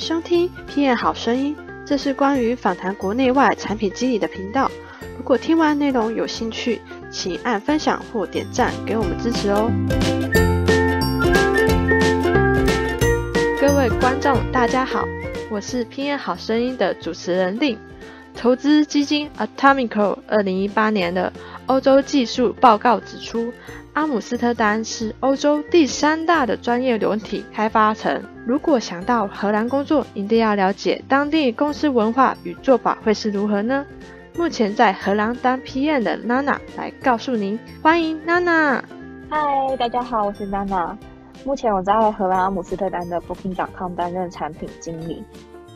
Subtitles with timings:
[0.00, 1.54] 收听 P N 好声音，
[1.84, 4.70] 这是关于访谈国内外产品经理的频道。
[5.18, 6.80] 如果听完内容有兴趣，
[7.10, 9.70] 请按分享或点赞给我们支持哦。
[13.60, 15.04] 各位观众，大家好，
[15.50, 17.78] 我是 P N 好声音的主持人令。
[18.40, 21.30] 投资基金 Atomico 二零一八年的
[21.66, 23.52] 欧洲技术报告指出。
[23.92, 28.22] 阿姆斯特丹是欧洲第三大的专业流体开发城。
[28.46, 33.84] 如果想到荷兰工作，一定要了解当地公司文化与做法会是如何呢？
[34.34, 37.58] 目前在荷兰当 PM 的娜娜来告诉您。
[37.82, 38.82] 欢迎娜娜。
[39.28, 40.96] 嗨，大家好，我是娜娜。
[41.44, 45.22] 目前我在荷兰阿姆斯特丹的 Booking.com 担任产品经理。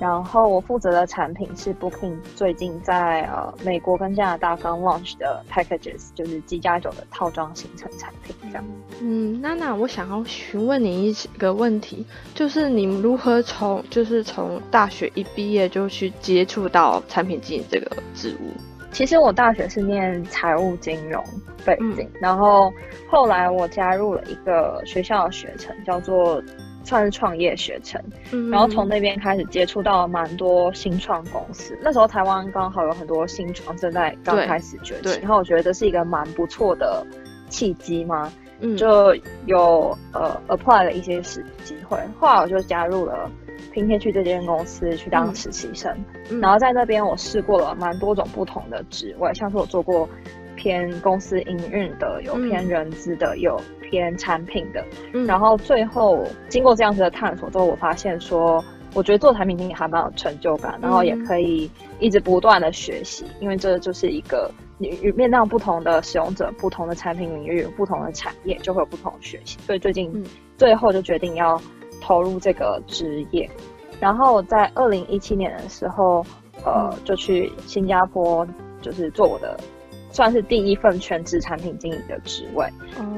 [0.00, 8.64] 然后我负责的产品是 Booking 最近在呃美国跟加拿大刚 launch 的 packages，就是机加酒的套装行程产品这样。
[9.00, 18.50] 嗯，娜娜，我想要询问你一个问题，就是你如何从就是从大学一毕业就去接触到产品经理这个职务？
[18.90, 21.24] 其实我大学是念财务金融
[21.64, 22.70] 背景，然后
[23.08, 26.42] 后来我加入了一个学校的学程，叫做。
[26.84, 28.00] 算是创业学程，
[28.50, 31.76] 然后从那边开始接触到蛮多新创公司。
[31.82, 37.04] 那时候台湾刚好有很多新创正在刚开始崛起，然后我觉得这是一个蛮不错的
[37.48, 38.30] 契机嘛，
[38.76, 39.14] 就
[39.46, 41.98] 有呃 apply 了一些实机会。
[42.20, 43.30] 后来我就加入了
[43.72, 45.96] 拼贴去这间公司去当实习生，
[46.40, 50.08] 然后在那边我试过了蛮多种不同的职位，像是我做过。
[50.56, 53.60] 偏公司营运的，有偏人资的，有
[53.94, 54.84] 偏产品的。
[55.24, 61.70] 然后最后经过这样子的探索之后，我发现说，我觉得做产品经理还蛮有成就感，然后也可以
[62.00, 69.58] 一直不断的学习，因为这就是一个你面向不同的使用者、不同的产品领域、不同的产业，就会有不同的学习。
[69.60, 70.24] 所以最近
[70.58, 71.60] 最后就决定要
[72.00, 73.48] 投入这个职业。
[74.00, 76.26] 然后在二零一七年的时候，
[76.64, 78.44] 呃，就去新加坡，
[78.82, 79.56] 就是做我的。
[80.14, 82.64] 算是第一份全职产品经理的职位，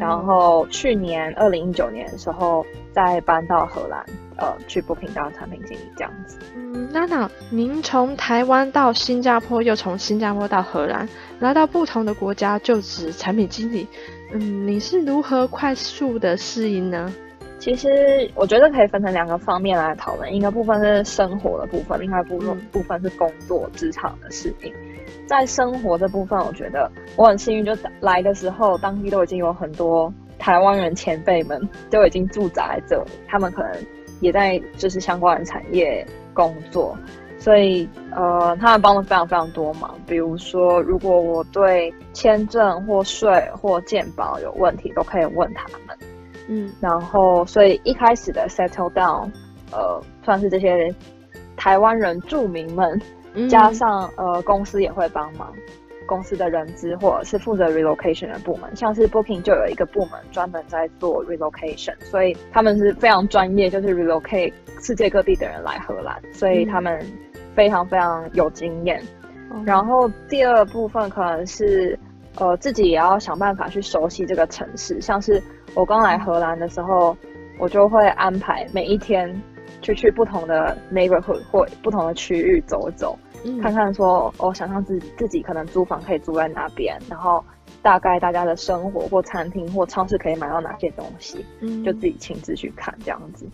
[0.01, 4.03] 然后去年二零一九年的时候再搬到荷兰，
[4.39, 6.39] 呃，去 Booking 当产品经理这样子。
[6.55, 11.07] 嗯，娜娜，您从台湾到新加坡，又从新加坡到荷兰，
[11.39, 13.87] 来到不同的国家就职产品经理，
[14.33, 17.13] 嗯，你是如何快速的适应呢？
[17.59, 24.73] 其实我觉得可以分成两个方面来讨论，一个部分是生活的部分，另外部分部分是工作职场的适应。
[25.27, 33.73] 在生活这部分，我觉得我很幸运，就来的时候，当地都已经有很多台湾人前辈们都已经驻扎在这里，他们可能
[34.21, 36.97] 也在就是相关的产业工作，
[37.41, 39.99] 所以呃，他们帮了非常非常多忙。
[40.07, 45.99] 比如说，如果我对签证或税或健保有问题，都可以问他们。
[46.49, 49.29] 嗯，然后所以一开始的 settle down，
[49.73, 50.95] 呃，算是这些
[51.57, 53.01] 台湾人住民们。
[53.49, 55.53] 加上呃，公司也会帮忙，
[56.07, 66.99] 公司的人资或者是负责 relocation 的部门，像是 Booking 就有一个部门专门在做 relocation，所以他们是非常专业，就是 relocate 世界各地的人来荷兰，所以他们
[67.55, 69.03] 非常非常有经验。
[69.65, 71.99] 然后第二部分可能是
[72.37, 75.43] 呃，自己也要想办法去熟悉这个城市，像是
[75.75, 77.17] 我刚来荷兰的时候，
[77.59, 79.35] 我就会安排每一天
[79.81, 83.19] 去去不同的 neighborhood 或不同的区域走走。
[83.63, 87.45] 看看说，我想象自自己可能租房可以租在哪边，然后
[87.83, 93.47] 大概大家的生活或餐厅或超市可以买到哪些东西，嗯，就自己亲自去看这样子。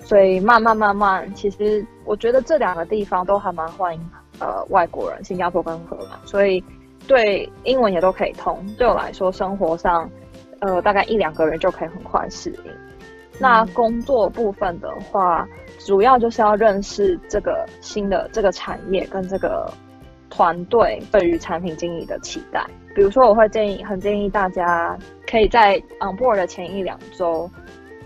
[0.00, 6.62] 所以慢慢慢慢，其实我觉得这两个地方都还蛮欢迎呃外国人，新加坡跟荷兰，所以
[7.08, 8.64] 对英文也都可以通。
[8.78, 10.08] 对我来说，生活上
[10.60, 12.72] 呃大概一两个人就可以很快适应。
[13.40, 15.46] 那工作部分的话。
[15.78, 19.72] 主要就是要认识这个新的这个产业跟这个
[20.30, 22.64] 团队对于产品经理的期待。
[22.92, 24.98] 比如说，我会建议，很建议大家
[25.30, 27.48] 可以在 on board 的前一两周，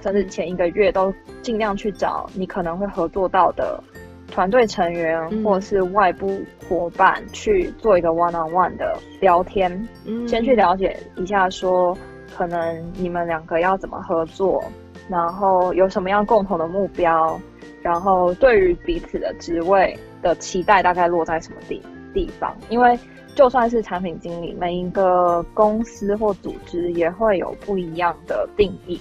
[0.03, 3.83] 甚至前一个月，都尽量去找你可能会合作到的
[4.31, 6.39] 团队成员或是外部
[6.69, 9.89] 伙伴去做一个 one on one 的聊天，
[10.29, 11.97] 先去了解一下，说
[12.37, 14.63] 可能你们两个要怎么合作，
[15.11, 17.39] 然后有什么样共同的目标。
[17.83, 22.55] 然后对于彼此的职位的期待大概落在什么地地方？
[22.69, 22.99] 因为
[23.35, 29.01] 就算是产品经理，每一个公司或组织也会有不一样的定义。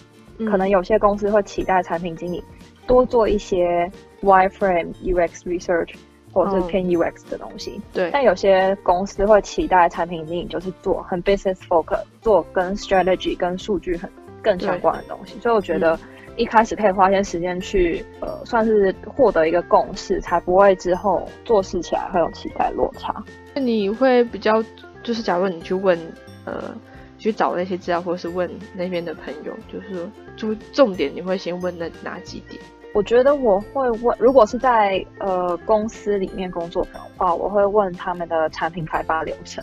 [0.50, 2.42] 可能有些公司会期待产品经理
[2.88, 3.92] 多做一些
[4.22, 5.96] wireframe UX research
[6.32, 7.82] 或者是偏 UX 的东西。
[7.92, 8.10] 对。
[8.14, 14.10] 但有些公司会期待产品经理就是做很 business focus，做跟 strategy 跟数据很
[14.42, 15.40] 更相关的东西。
[15.40, 16.00] 所以我觉得。
[16.38, 23.14] 一开始可以花些时间去呃，算是获得一个共识，才不会之后做事起来会有期待落差。
[23.54, 24.64] 那你会比较，
[25.04, 26.00] 就是假如你去问
[26.46, 26.74] 呃，
[27.18, 32.62] 去找那些资料，或者是问那边的朋友，就是注重点，你会先问那哪几点？
[32.94, 39.62] 我觉得我会问，如果是在呃公司里面工作的话，我会问他们的产品开发流程，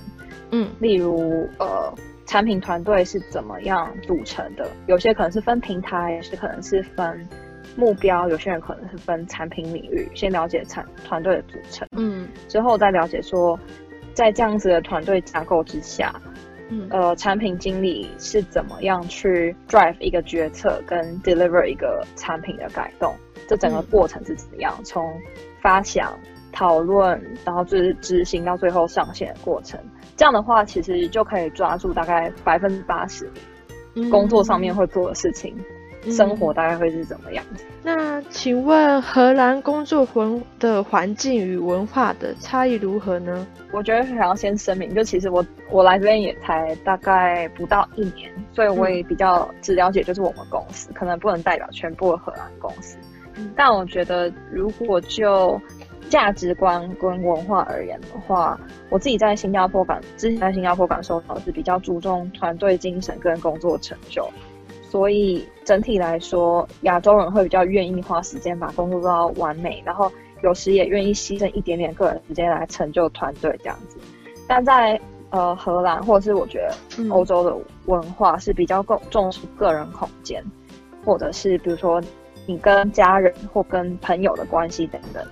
[0.50, 1.90] 嗯，例如呃
[2.26, 7.26] 产品团队是怎么样组成的，有些可能是分平台，有些可能是分
[7.76, 13.58] 目标，有些人可能是分产品领域，先了解产团队的组成，嗯，之后再了解说，
[14.12, 16.12] 在这样子的团队架构之下。
[16.69, 23.14] 嗯，呃，产品经理是怎么样去 drive 一个决策跟 deliver 一个产品的改动？
[23.46, 24.75] 这整个过程是怎么样？
[24.82, 25.00] 从
[25.62, 26.19] 发想、
[26.50, 29.78] 讨论，然后就是执行到最后上线的过程。
[30.17, 33.31] 这样的话，其实就可以抓住大概百分之八十
[34.11, 35.55] 工作上面会做的事情。
[36.09, 37.65] 生活大概会是怎么样子？
[37.83, 43.45] 那请问荷兰工作环的环境与文化的差异如何呢？
[43.73, 52.97] 我觉得想要先声明，就其实我我来这边也才大概不到一年，所以我也比较只了解就是我们公司，可能不能代表全部的荷兰公司。
[53.57, 55.61] 但我觉得如果就
[56.08, 58.58] 价值观跟文化而言的话，
[58.91, 64.29] 我自己在新加坡感之前在新加坡感受到是比较注重团队精神跟工作成就。
[64.88, 70.11] 所以整体来说，亚洲人会比较愿意花时间把工作做到完美，然后
[70.43, 73.99] 有时也愿意牺牲一点点个人时间来成就团队这样子。
[74.47, 74.99] 但在
[75.31, 77.56] 呃荷兰或者是我觉得欧洲的
[77.87, 80.43] 文化是比较更重视个人空间，
[81.05, 82.00] 或者是比如说
[82.47, 85.23] 你跟家人或跟朋友的关系等等。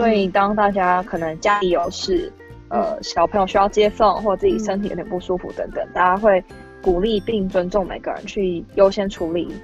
[0.00, 2.32] 所以当大家可能家里有事，
[2.68, 6.42] 呃小朋友需要接送，或者自己身体有点不舒服等等，大家会。
[6.82, 9.54] 鼓励并尊重每个人去优先处理，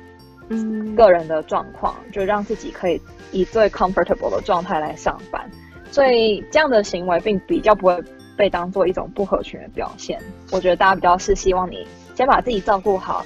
[0.51, 3.01] 嗯，个人的状况，就让自己可以
[3.33, 5.51] 以最 comfortable 的状态来上班。
[5.91, 8.05] 所以这样的行为并比较不会
[8.37, 10.21] 被当做一种不合群的表现。
[10.53, 13.25] 我觉得大家比较是希望你先把自己照顾好，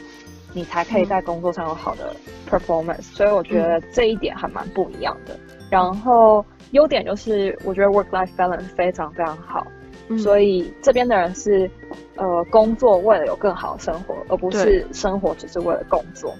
[0.53, 2.15] 你才可以在工作上有好的
[2.49, 3.03] performance。
[3.03, 5.37] 所以我觉得这一点还蛮不一样的。
[5.69, 9.67] 然后优点就是，我觉得 work life balance 非常非常好。
[10.19, 11.71] 所以这边的人是，
[12.17, 16.35] 呃，工作为了有更好的生活，而不是生活只是为了工作。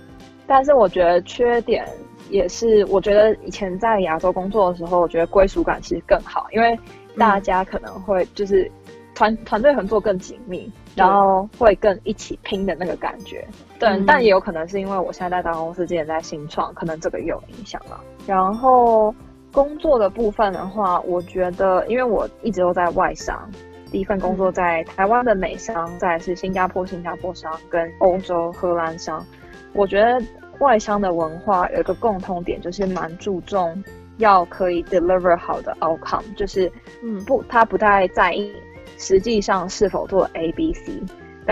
[0.45, 1.87] 但是我觉得缺点
[2.31, 6.77] 也是，我觉得以前在亚洲工作的时候，我觉得归属感其实更好，因为
[7.17, 8.69] 大家可能会就是
[9.15, 13.47] 团团队合作更紧密，然后会更一起拼的那个感觉。
[13.79, 18.01] 对，但也有可能是因为我现在在大公司，之前在新创，可能这个也有影响了。
[18.27, 19.15] 然后。
[19.53, 23.51] 工作的部分的话，我觉得，因为我一直都在外商，
[23.91, 29.25] 第一份工作在台湾的美商，再是新加坡新加坡商跟欧洲荷兰商。
[29.73, 30.23] 我觉得
[30.61, 33.83] 外商的文化有一个共通点，就是蛮注重
[34.19, 36.71] 要可以 deliver 好的 outcome，就是
[37.03, 38.53] 嗯不，他不太在意
[38.99, 40.93] 实际上是否做 A B C。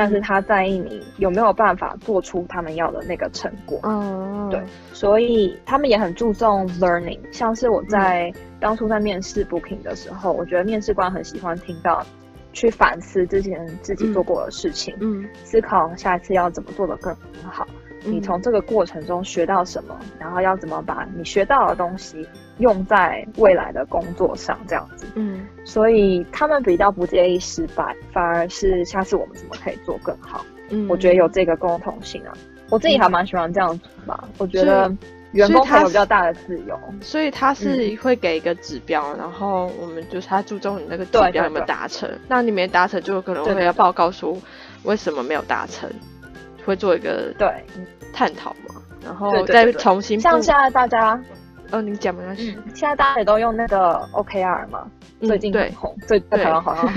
[0.01, 4.63] 但是他在意你有没有办法做出他们要的那个成果，嗯，对，
[4.93, 7.19] 所以他们也很注重 learning。
[7.33, 12.07] 像是我在当初在面试 booking 的时候，我觉得面试官很喜欢听到
[12.53, 17.13] 去反思之前自己做过的事情，嗯，思考下一次要怎么做的更
[17.43, 17.67] 好。
[18.05, 22.27] 你从这个过程中学到什么，然后要怎么把你学到的东西
[22.59, 25.07] 用在未来的工作上，这样子。
[25.15, 30.45] 嗯，所以他们比较不介意失败，反而是下次我们怎么可以做更好。
[30.71, 32.33] 嗯，我觉得有这个共同性啊，
[32.71, 34.29] 我自己还蛮喜欢这样子吧。
[34.39, 34.95] 我觉得
[35.33, 42.09] 员工可以有比较大的自由，所以他是会给一个指标，然后我们就是他注重你那个指标有没有达成。
[42.29, 44.37] 那你没达成，就可能会要报告说
[44.85, 45.91] 为什么没有达成。
[46.69, 47.49] 会做一个对
[48.13, 51.21] 探讨嘛，然后再重新像现在大家，
[51.71, 52.57] 哦，你讲没关系。
[52.75, 54.87] 现在大家也都用那个 OKR 嘛，
[55.21, 56.93] 最近很红，最在台湾好像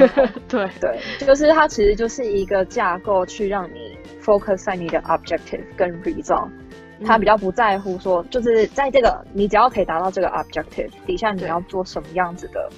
[0.47, 6.49] 对 对，就是它其实就是一个架构，去让你 focus 在你的 objective 跟 result。
[7.03, 12.69] 他比较不在乎说，就是在这个你只要可以达到这个 objective 底下，你要做什么样子的。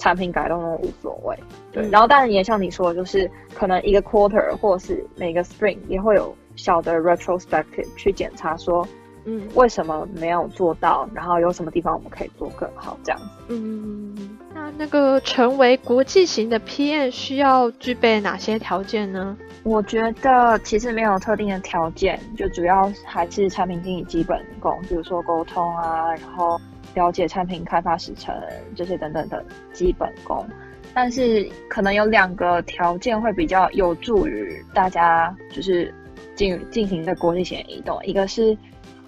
[0.00, 1.36] 产品改动都无所谓，
[1.70, 1.86] 对。
[1.90, 8.88] 然后当然也像你说的，就是可能一个 quarter 或是每个 spring 也会有小的 retrospective 去检查说，
[9.26, 13.26] 嗯，为什么没有做到，然后有什么地方我们可以做更好，这样子。
[13.48, 14.16] 嗯，
[14.60, 19.34] 那那个成为国际型的 PM 需要具备哪些条件呢？
[19.62, 26.60] 我觉得其实没有特定的条件，就主要还是产品经理基本功，比如说沟通啊，然后。
[26.92, 28.34] 了解产品开发时程
[28.74, 30.44] 这些等等的基本功，
[30.92, 35.94] 但是可能有两个条件会比较有助于大家就是
[36.34, 38.58] 进进行的国际型移动，一个是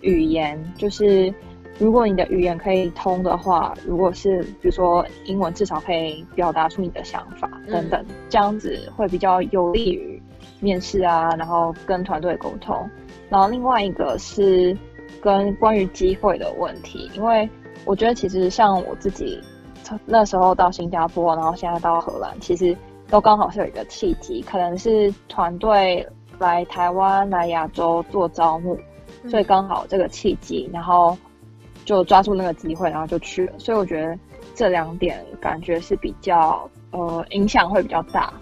[0.01, 1.35] 语言，就是
[1.83, 10.23] 如果你的语言可以通的话，如果是比如说英文，至少可以表达出你的想法等等，这样子会比较有利于
[10.61, 12.89] 面试啊，然后跟团队沟通。
[13.29, 14.79] 然后另外一个是
[15.21, 17.51] 跟关于机会的问题，因为
[17.85, 19.41] 我觉得其实像我自己
[20.07, 22.77] 那时候到新加坡，然后现在到荷兰，其实
[23.11, 26.09] 都刚好是有一个契机，可能是团队
[26.39, 28.79] 来台湾来亚洲做招募。
[29.29, 31.17] 所以刚好这个契机，然后
[31.85, 33.53] 就抓住那个机会，然后就去了。
[33.59, 34.19] 所以我觉得
[34.55, 38.33] 这两点感觉是比较呃影响会比较大。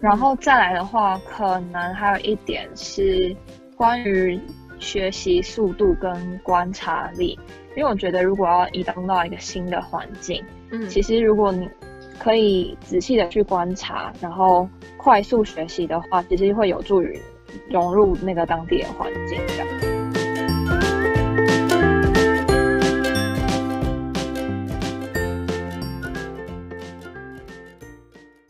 [0.00, 3.34] 然后再来的话，可能还有一点是
[3.76, 4.40] 关于
[4.78, 7.38] 学习速度跟观察力，
[7.76, 10.40] 因为我觉得如果要移动到一个新的环境，
[10.70, 11.68] 嗯，其实如果你
[12.16, 17.20] 可以仔细的去观察，然后快速学习的话，其实会有助于
[17.68, 19.36] 融入那个当地的环境。
[19.48, 19.77] 这样。